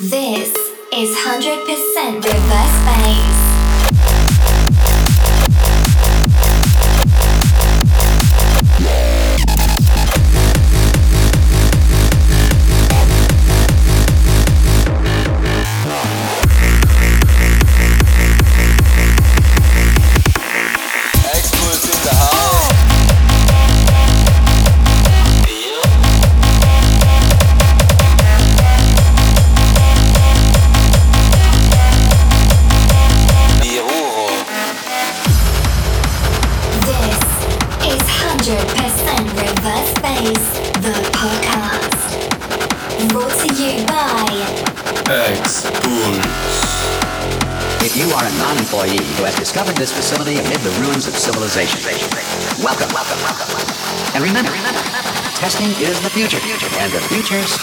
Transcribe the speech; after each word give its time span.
This 0.00 0.54
is 0.92 1.10
100% 1.16 2.24
reverse 2.24 2.76
bass. 2.86 3.27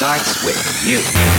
Starts 0.05 0.43
with 0.43 0.85
you. 0.87 1.34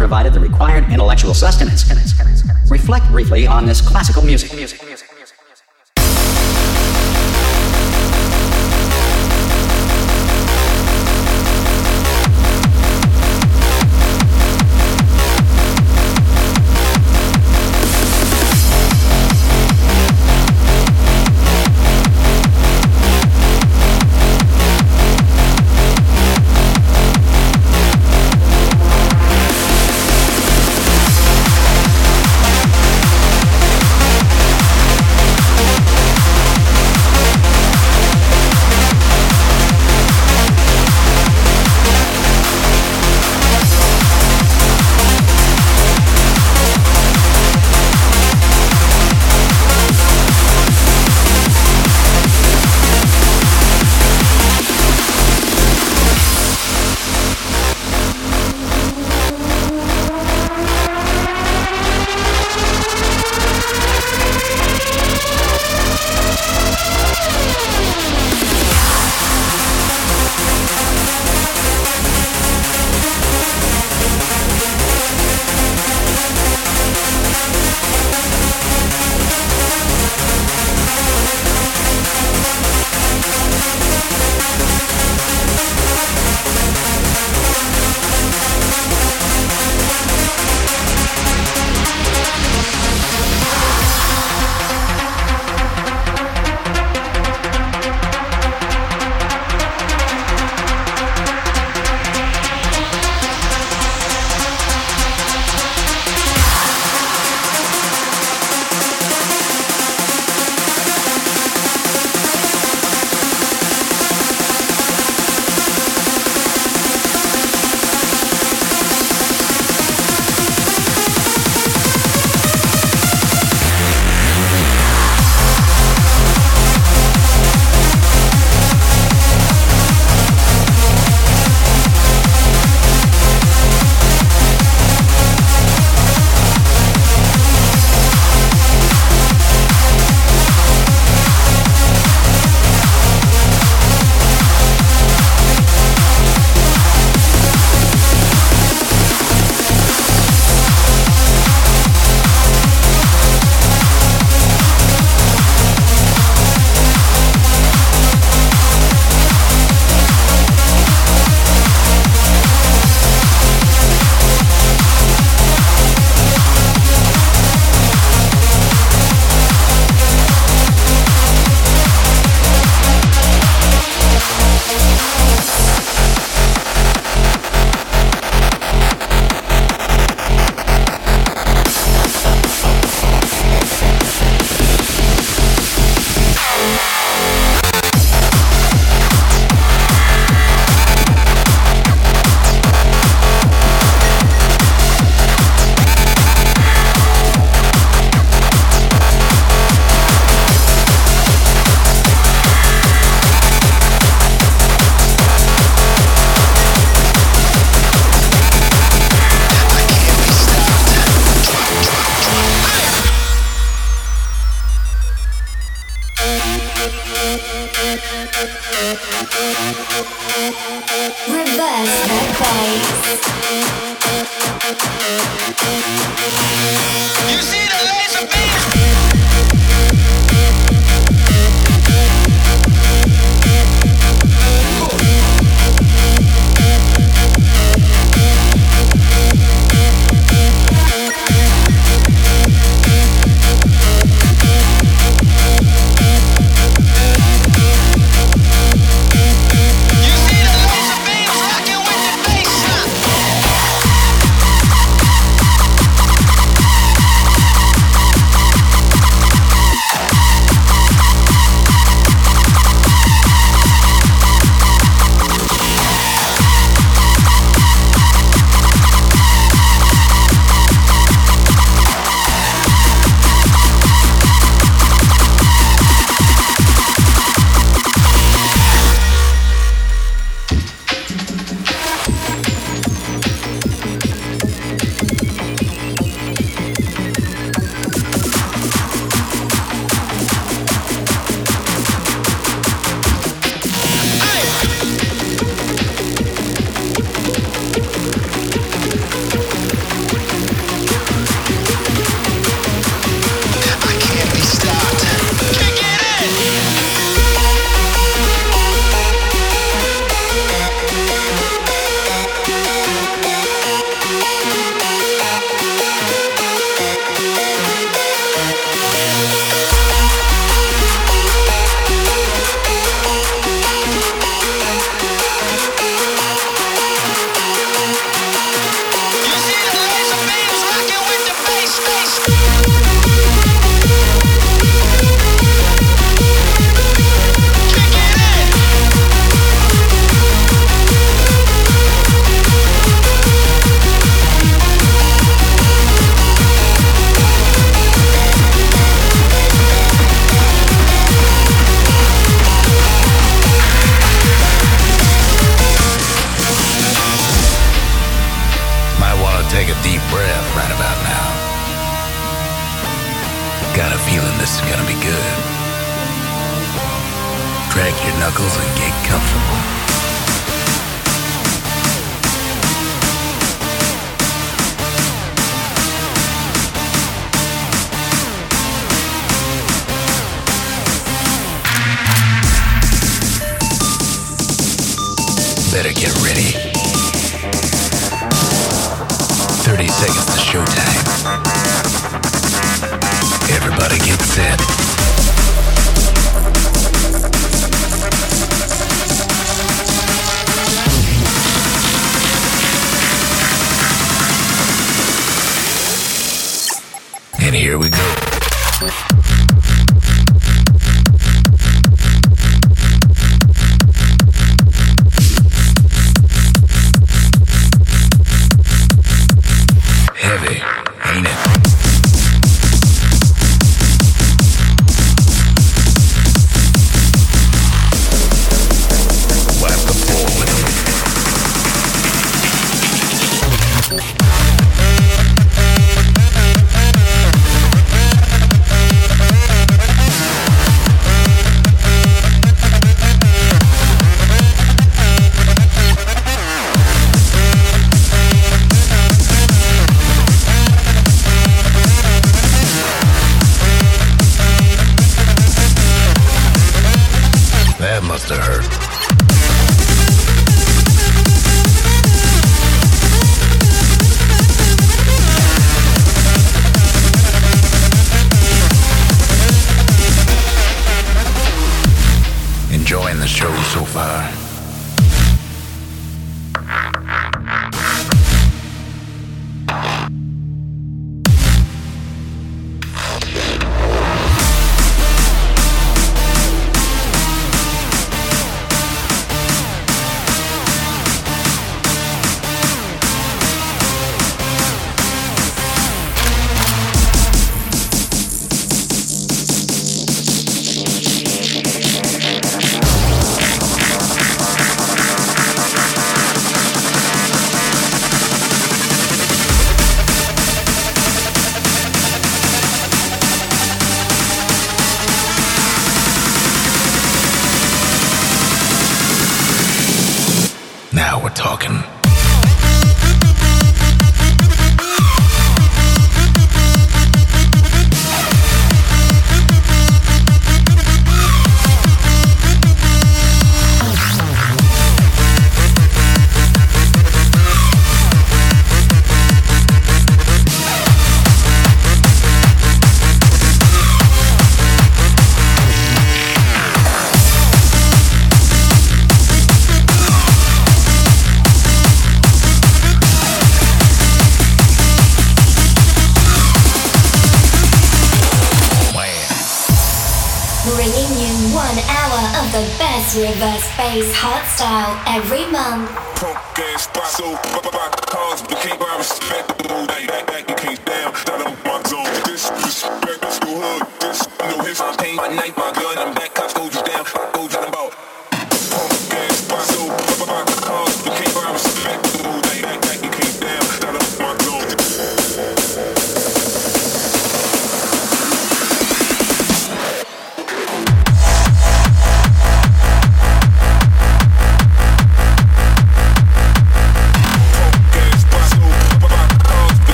Provided 0.00 0.32
the 0.32 0.40
required 0.40 0.90
intellectual 0.90 1.34
sustenance. 1.34 1.84
Reflect 2.70 3.06
briefly 3.08 3.46
on 3.46 3.66
this 3.66 3.82
classical 3.82 4.22
music. 4.22 4.79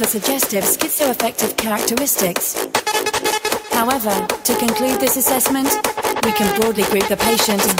Were 0.00 0.06
suggestive 0.06 0.64
schizoaffective 0.64 1.54
characteristics. 1.56 2.54
However, 3.72 4.14
to 4.44 4.54
conclude 4.56 5.00
this 5.00 5.16
assessment, 5.16 5.68
we 6.24 6.32
can 6.32 6.60
broadly 6.60 6.84
group 6.84 7.08
the 7.08 7.16
patient 7.16 7.60
as 7.60 7.74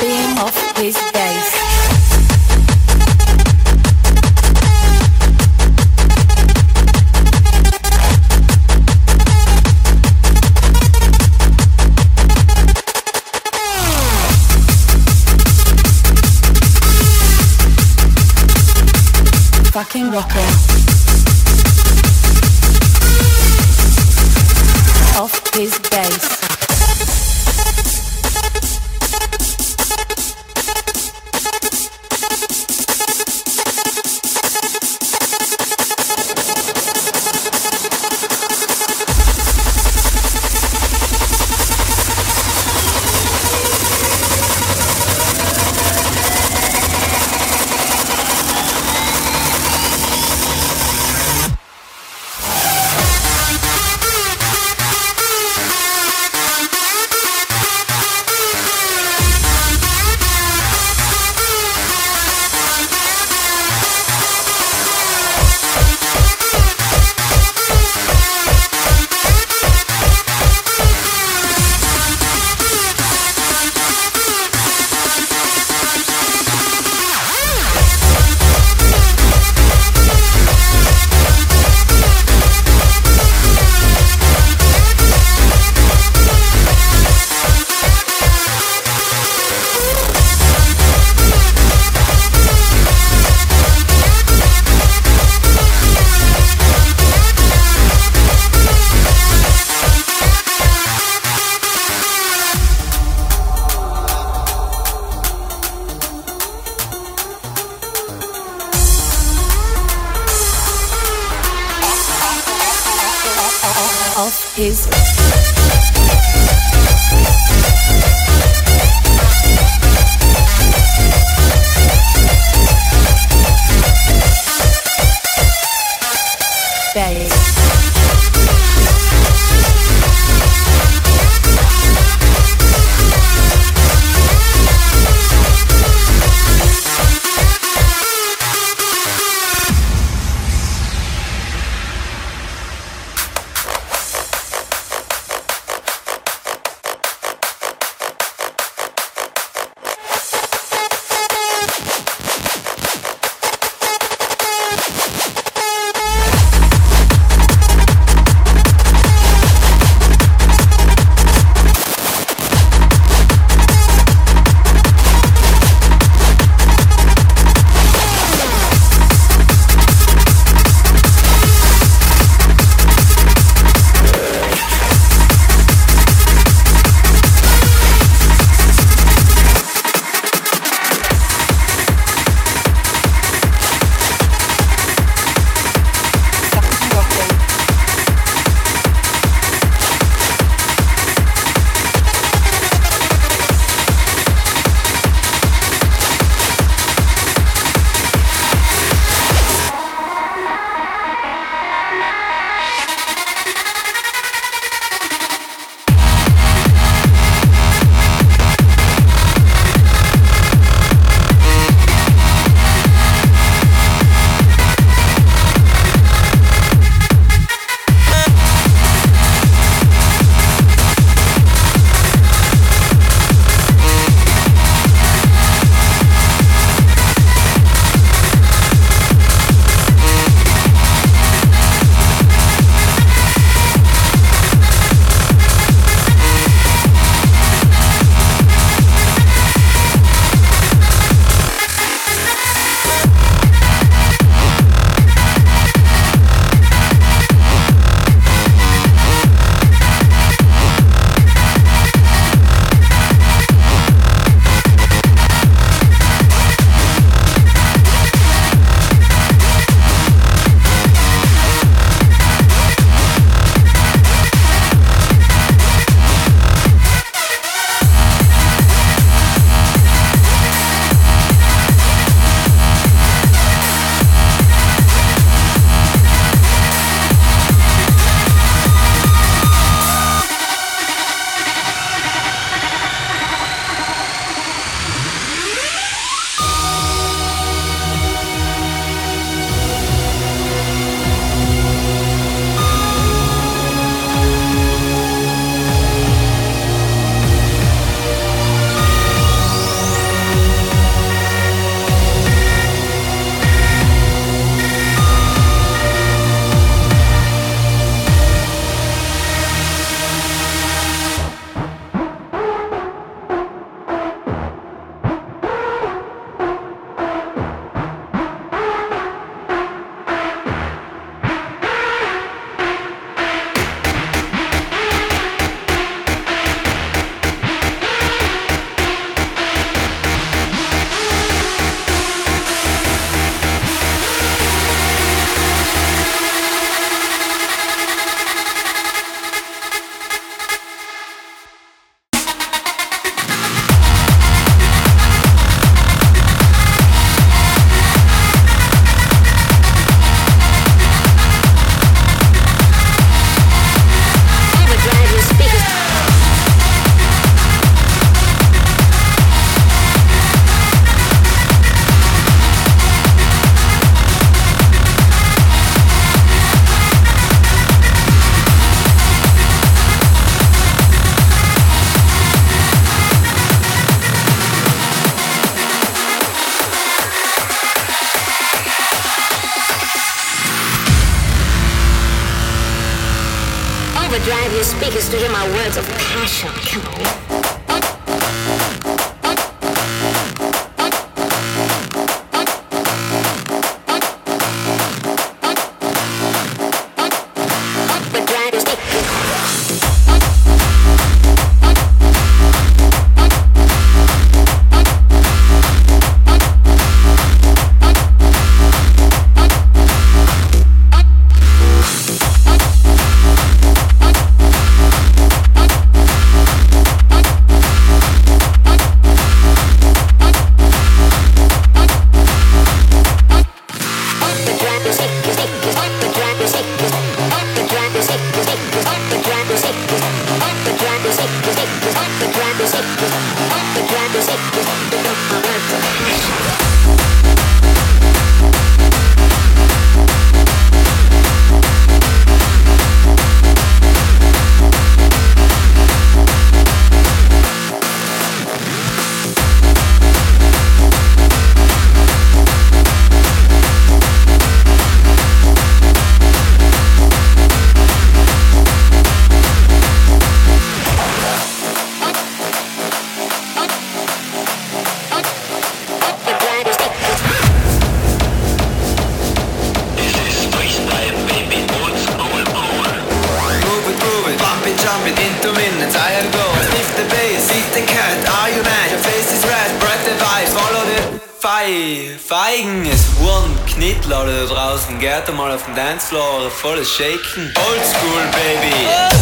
school, 487.93 488.25
baby. 488.33 489.22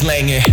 Banging, 0.00 0.51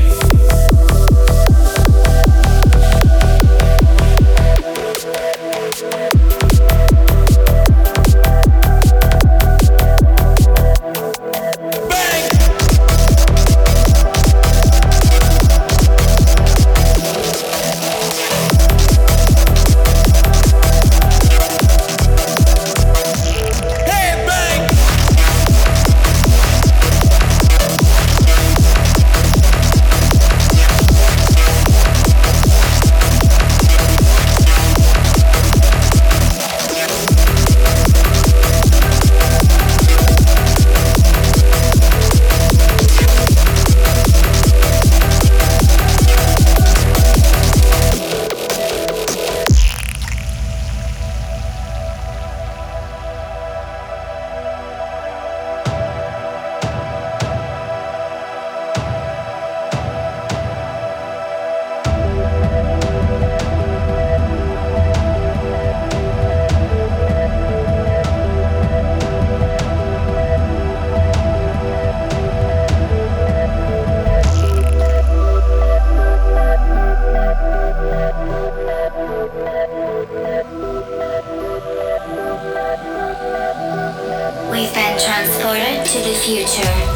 to 85.89 85.97
the 86.01 86.13
future. 86.13 86.88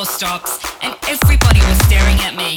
door 0.00 0.06
stops, 0.06 0.56
and 0.80 0.96
everybody 1.12 1.60
was 1.68 1.76
staring 1.84 2.16
at 2.24 2.32
me. 2.32 2.56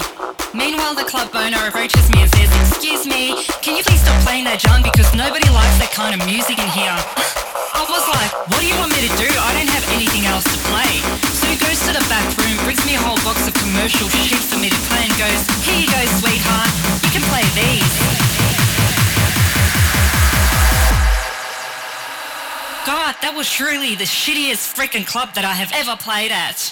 Meanwhile, 0.56 0.96
the 0.96 1.04
club 1.04 1.28
owner 1.36 1.60
approaches 1.68 2.08
me 2.16 2.24
and 2.24 2.32
says, 2.32 2.48
Excuse 2.64 3.04
me, 3.04 3.44
can 3.60 3.76
you 3.76 3.84
please 3.84 4.00
stop 4.00 4.16
playing 4.24 4.48
that 4.48 4.64
junk? 4.64 4.88
because 4.88 5.12
nobody 5.12 5.44
likes 5.52 5.76
that 5.84 5.92
kind 5.92 6.16
of 6.16 6.24
music 6.24 6.56
in 6.56 6.70
here? 6.72 6.96
I 7.80 7.84
was 7.84 8.06
like, 8.16 8.32
What 8.48 8.64
do 8.64 8.68
you 8.72 8.78
want 8.80 8.96
me 8.96 9.04
to 9.04 9.12
do? 9.20 9.28
I 9.28 9.60
don't 9.60 9.72
have 9.76 9.84
anything 9.92 10.24
else 10.24 10.48
to 10.48 10.60
play. 10.72 11.04
So 11.36 11.44
he 11.52 11.60
goes 11.60 11.84
to 11.84 11.92
the 11.92 12.06
back 12.08 12.24
room, 12.40 12.56
brings 12.64 12.80
me 12.88 12.96
a 12.96 13.02
whole 13.04 13.20
box 13.28 13.44
of 13.44 13.54
commercial 13.60 14.08
shit 14.24 14.40
for 14.48 14.60
me 14.64 14.72
to 14.72 14.82
play 14.88 15.04
and 15.04 15.16
goes, 15.20 15.42
Here 15.68 15.84
you 15.84 15.90
go, 15.92 16.00
sweetheart, 16.24 16.72
you 17.04 17.12
can 17.12 17.24
play 17.28 17.44
these. 17.60 17.92
God, 22.88 23.16
that 23.20 23.36
was 23.36 23.52
truly 23.52 24.00
the 24.00 24.08
shittiest 24.08 24.72
freaking 24.72 25.04
club 25.04 25.36
that 25.36 25.44
I 25.44 25.60
have 25.60 25.76
ever 25.76 26.00
played 26.00 26.32
at. 26.32 26.63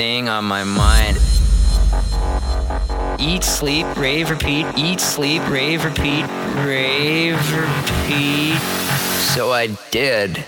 Thing 0.00 0.30
on 0.30 0.46
my 0.46 0.64
mind. 0.64 1.18
Eat, 3.20 3.44
sleep, 3.44 3.86
rave, 3.98 4.30
repeat. 4.30 4.64
Eat, 4.74 4.98
sleep, 4.98 5.46
rave, 5.50 5.84
repeat. 5.84 6.24
Rave, 6.64 7.36
repeat. 7.54 8.58
So 9.34 9.52
I 9.52 9.76
did. 9.90 10.42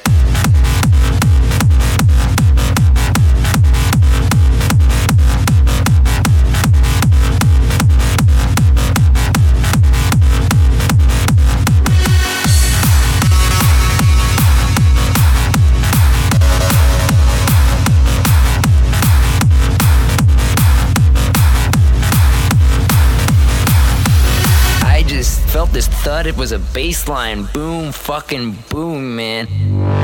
Thud. 26.02 26.26
It 26.26 26.36
was 26.36 26.52
a 26.52 26.58
bass 26.58 27.08
line. 27.08 27.48
Boom, 27.54 27.92
fucking 27.92 28.58
boom, 28.68 29.14
man. 29.14 30.01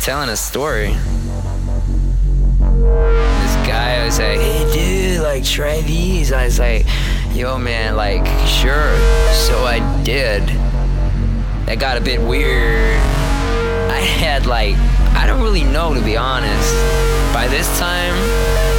Telling 0.00 0.30
a 0.30 0.36
story. 0.36 0.88
This 0.88 0.96
guy 3.68 4.02
was 4.04 4.18
like, 4.18 4.40
hey 4.40 4.64
dude, 4.72 5.20
like 5.22 5.44
try 5.44 5.82
these. 5.82 6.32
I 6.32 6.46
was 6.46 6.58
like, 6.58 6.86
yo 7.32 7.58
man, 7.58 7.96
like 7.96 8.26
sure. 8.46 8.96
So 9.34 9.62
I 9.66 9.78
did. 10.02 10.48
That 11.66 11.78
got 11.78 11.98
a 11.98 12.00
bit 12.00 12.18
weird. 12.18 12.96
I 12.96 14.00
had 14.00 14.46
like, 14.46 14.74
I 15.14 15.26
don't 15.26 15.42
really 15.42 15.64
know 15.64 15.92
to 15.94 16.00
be 16.02 16.16
honest. 16.16 16.74
By 17.34 17.46
this 17.48 17.68
time, 17.78 18.14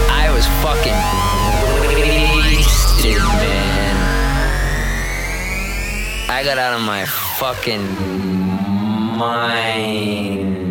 I 0.10 0.32
was 0.34 0.46
fucking 0.66 0.98
wasted, 2.36 3.22
man. 3.22 3.96
I 6.30 6.44
got 6.44 6.58
out 6.58 6.74
of 6.74 6.82
my 6.82 7.06
fucking 7.06 7.96
mind. 9.18 10.71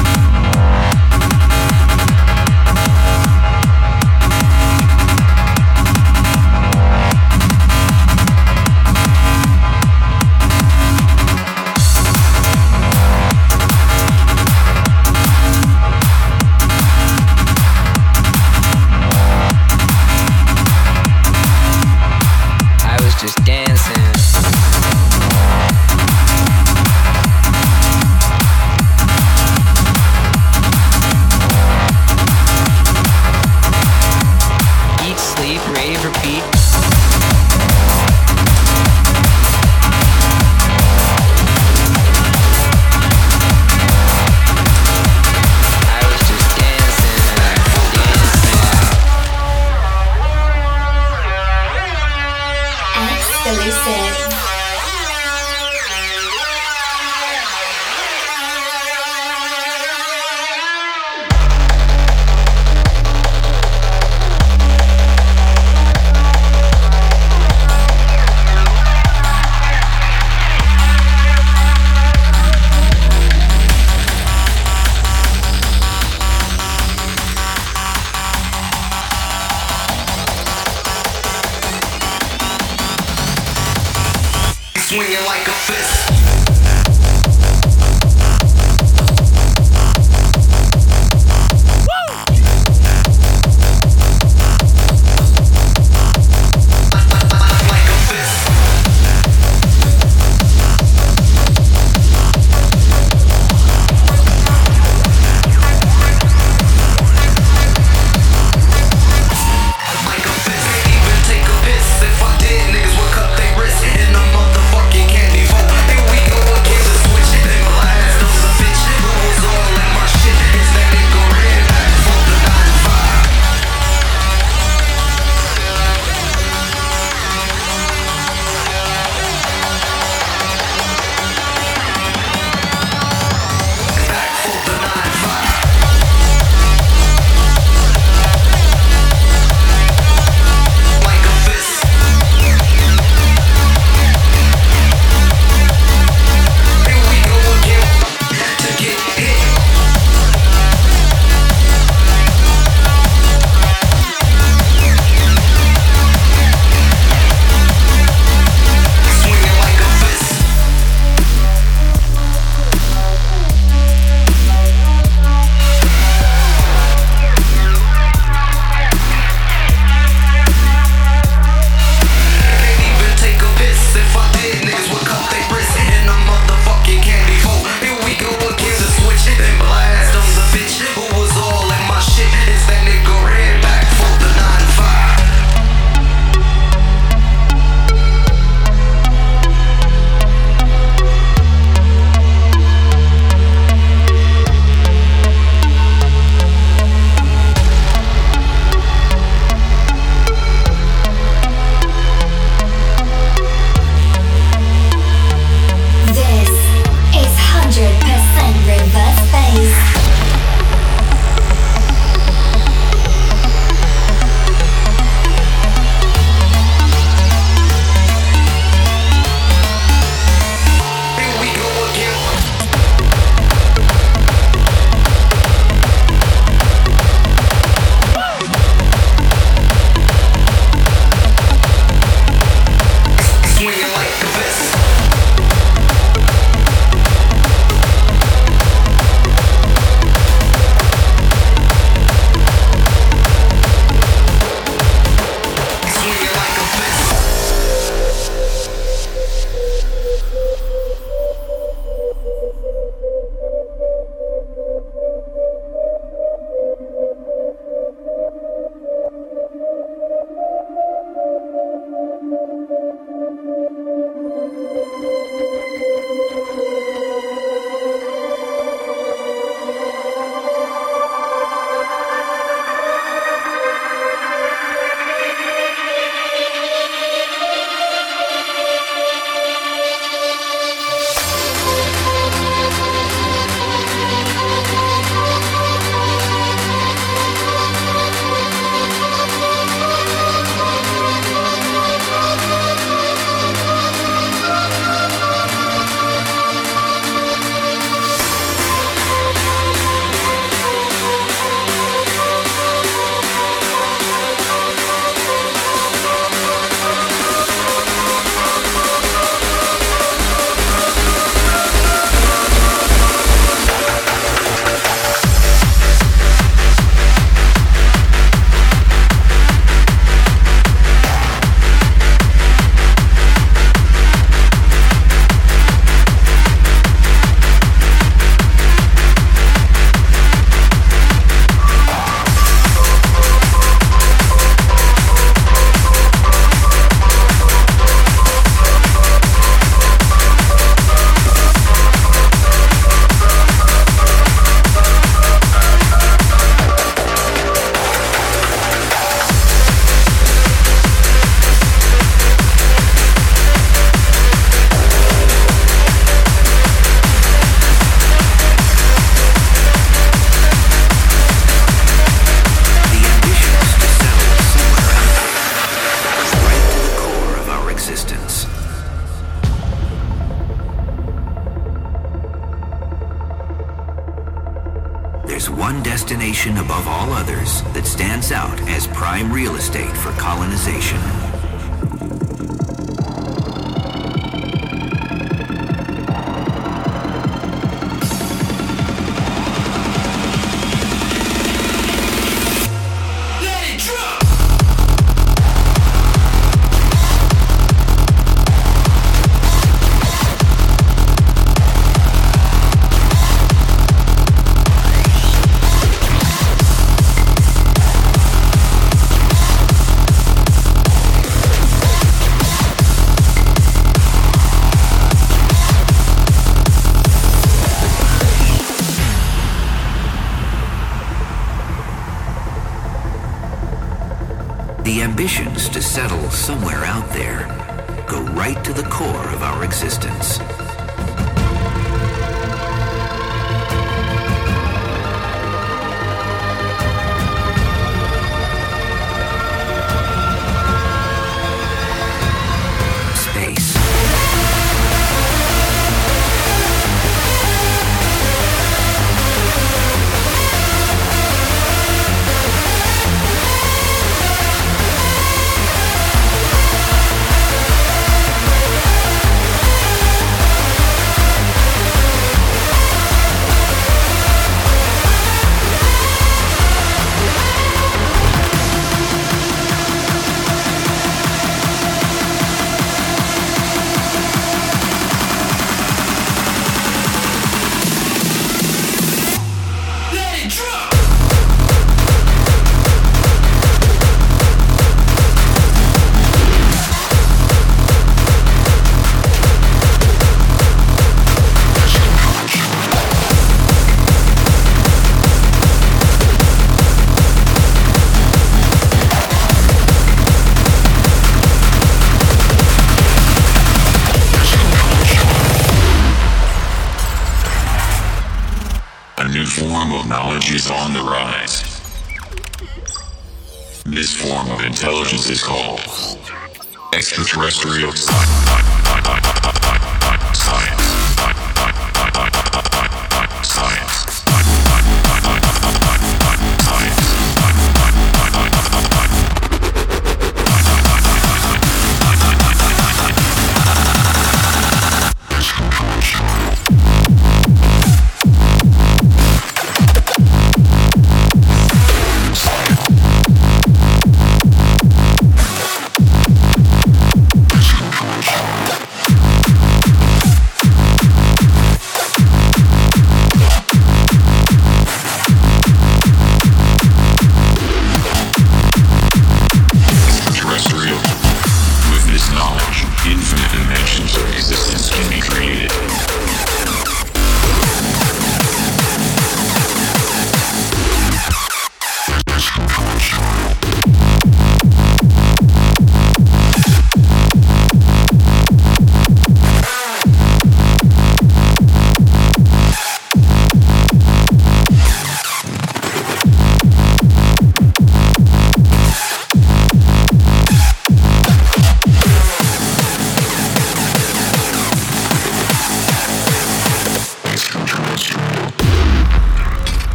Science. 517.23 518.70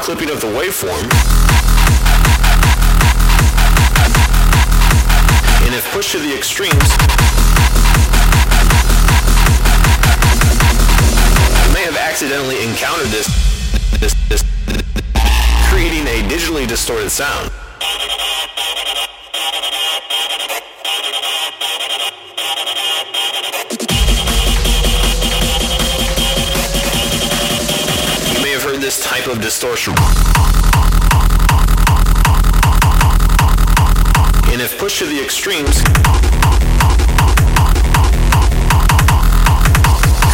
Clipping 0.00 0.30
of 0.30 0.40
the 0.40 0.46
waveform 0.46 1.04
and 5.70 5.74
if 5.74 5.84
pushed 5.92 6.12
to 6.12 6.18
the 6.18 6.34
extremes, 6.34 6.74
you 11.64 11.72
may 11.74 11.84
have 11.84 11.96
accidentally 11.96 12.64
encountered 12.64 13.08
this, 13.08 13.28
this, 14.00 14.14
this, 14.28 14.42
creating 15.68 16.06
a 16.06 16.26
digitally 16.28 16.66
distorted 16.66 17.10
sound. 17.10 17.50
Type 29.20 29.36
of 29.36 29.42
distortion. 29.42 29.92
And 34.52 34.62
if 34.62 34.78
pushed 34.78 34.98
to 35.00 35.06
the 35.06 35.20
extremes, 35.22 35.82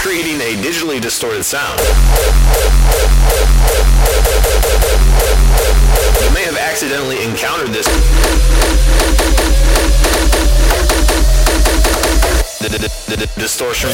creating 0.03 0.41
a 0.41 0.55
digitally 0.63 1.01
distorted 1.01 1.43
sound. 1.43 1.81
You 6.23 6.35
may 6.35 6.45
have 6.45 6.57
accidentally 6.57 7.23
encountered 7.25 7.71
this. 7.71 7.87
Distortion. 13.39 13.91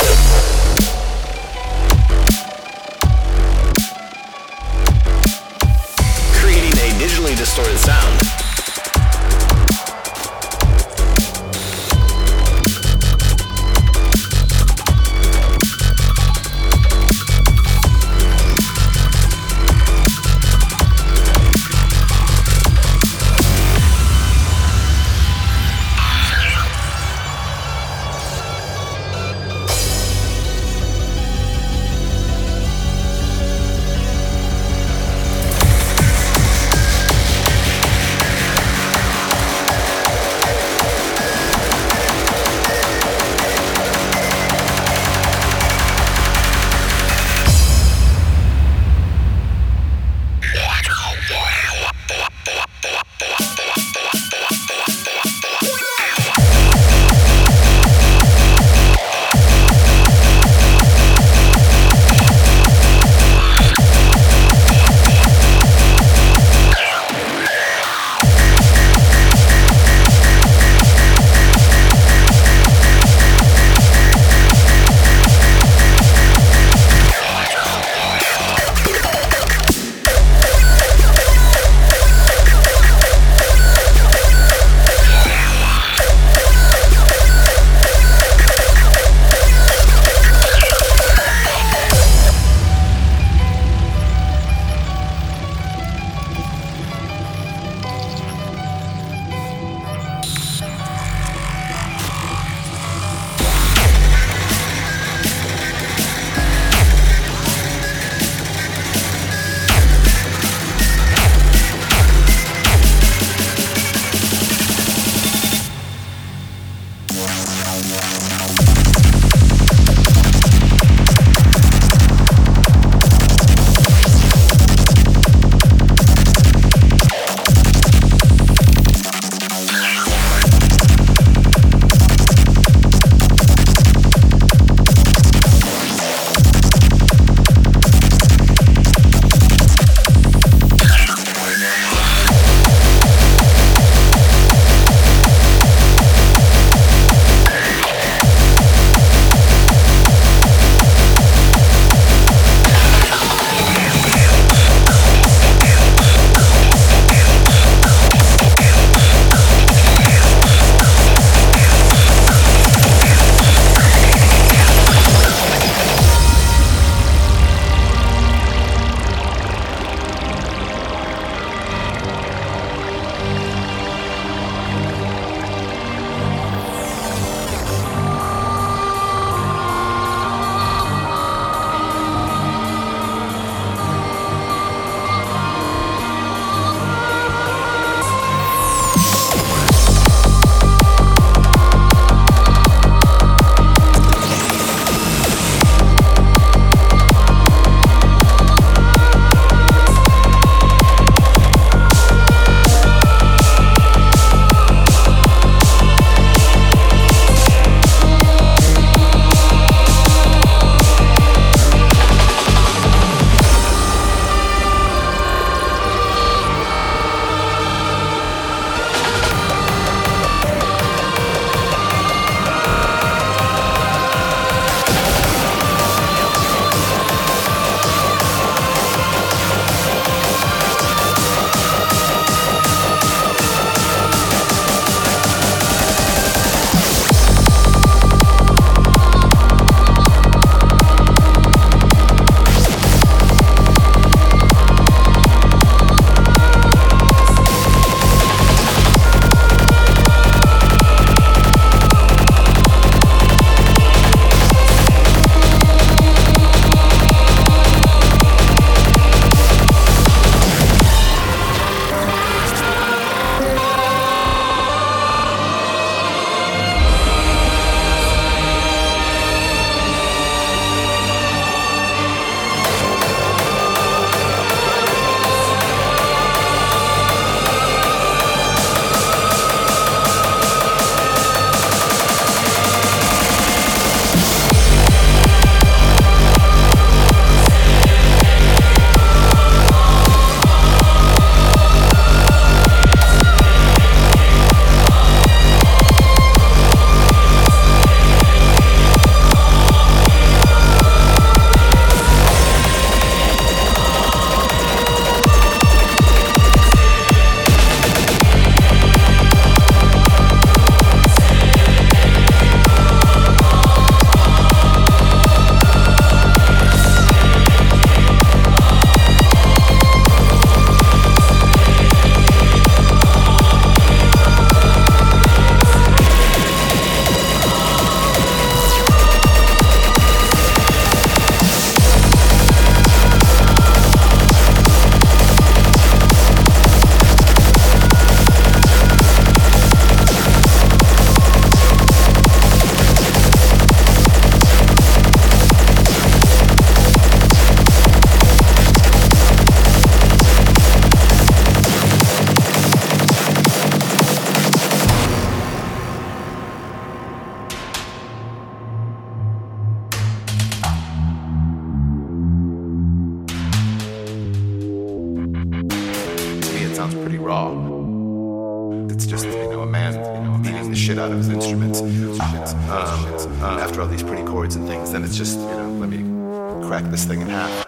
Thing 377.13 377.21
in 377.21 377.29
half. 377.29 377.62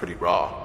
Pretty 0.00 0.14
raw. 0.14 0.59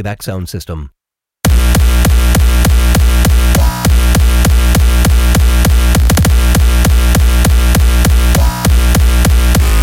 Playback 0.00 0.22
sound 0.22 0.48
system. 0.48 0.90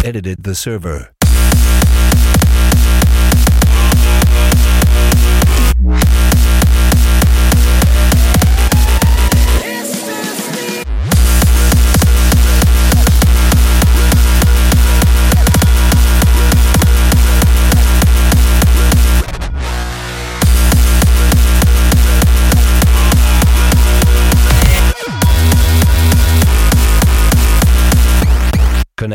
Edited 0.03 0.44
the 0.44 0.56
server. 0.56 1.16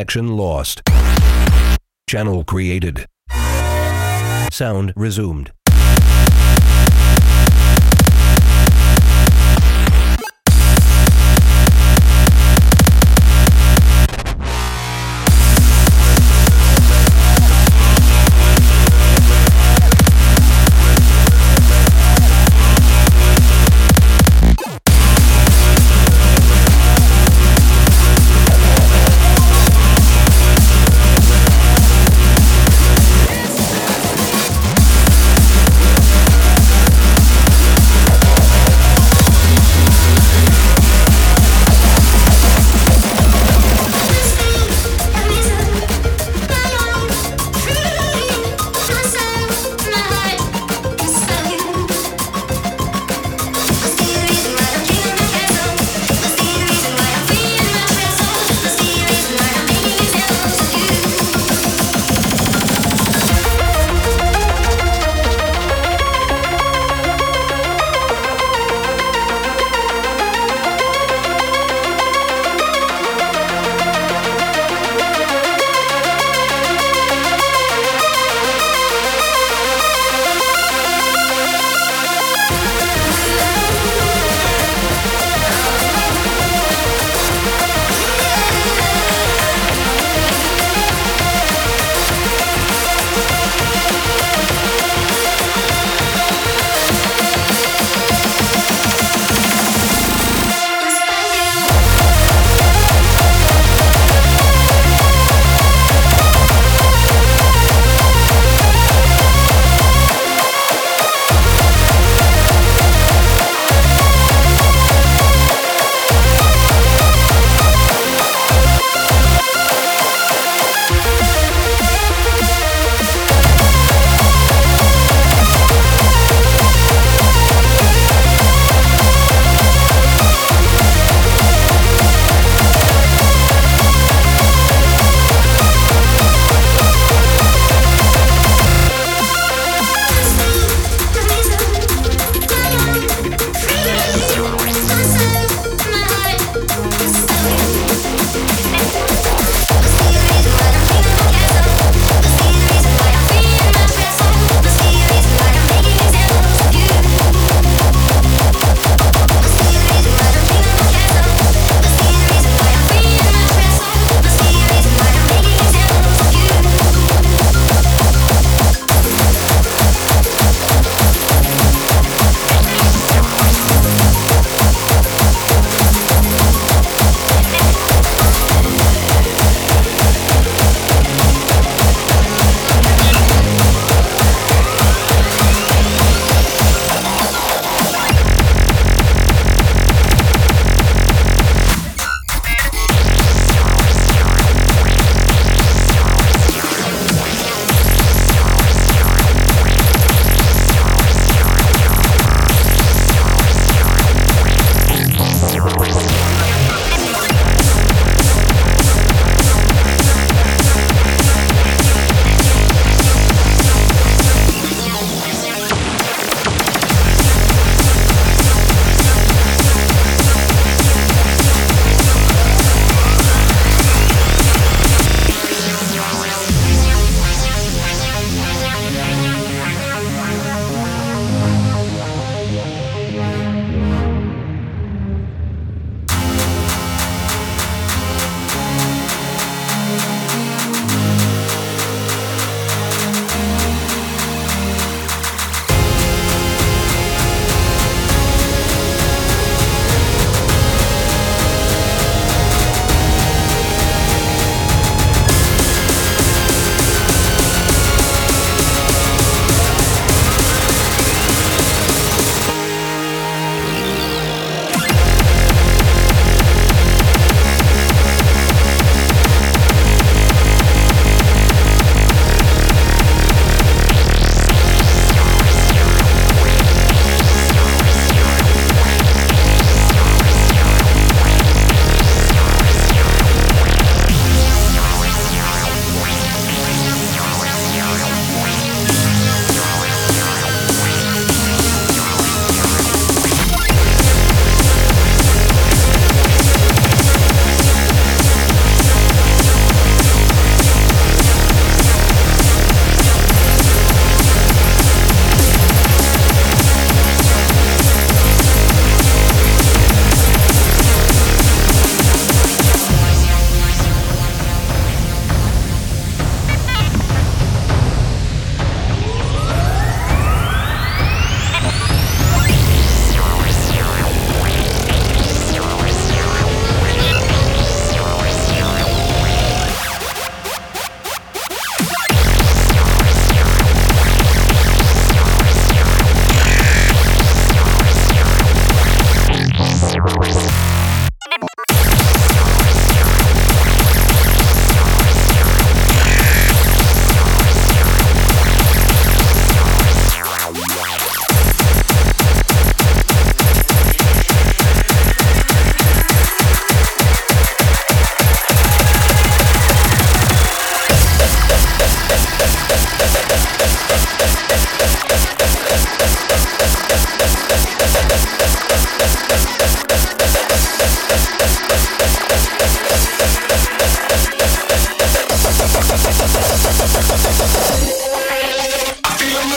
Connection 0.02 0.36
lost. 0.36 0.82
Channel 2.08 2.42
created. 2.42 3.06
Sound 4.50 4.92
resumed. 4.96 5.52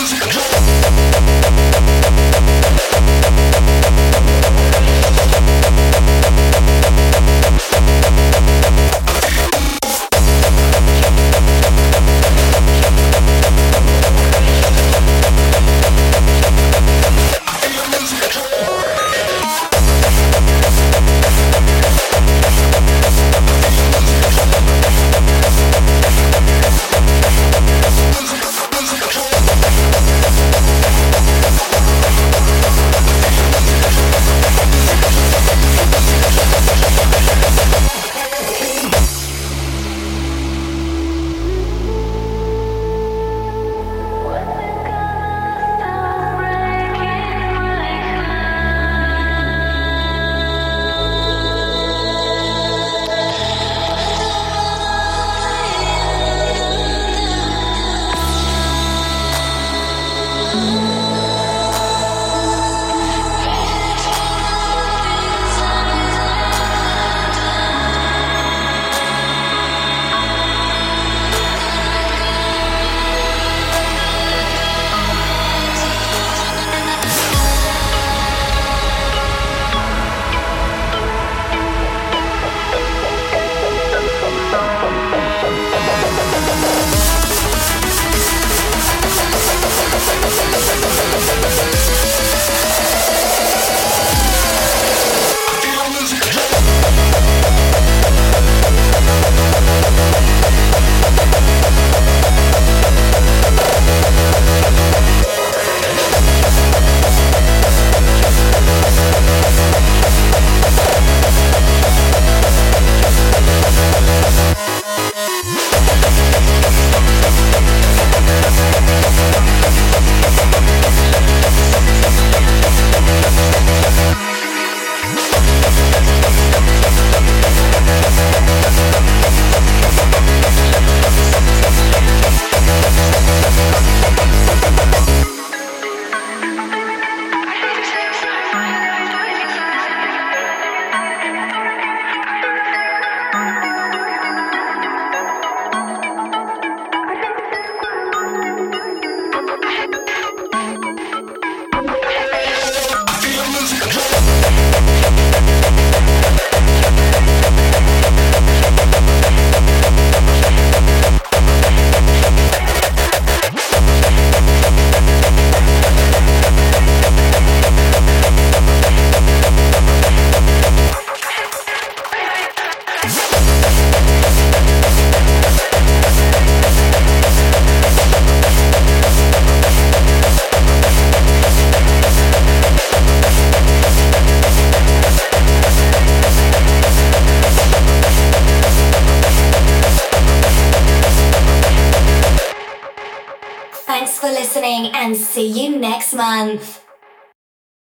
Just 0.05 0.54